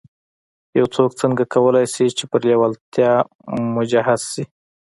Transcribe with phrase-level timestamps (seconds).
[0.79, 3.13] يو څوک څنګه کولای شي چې پر لېوالتیا
[3.75, 4.43] مجهز شي.